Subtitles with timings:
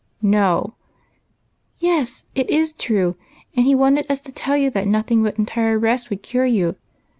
[0.39, 0.73] "No!""
[1.77, 3.17] Yes, it is true,
[3.55, 6.75] and he wanted us to tell you that nothing but entire rest would cure you.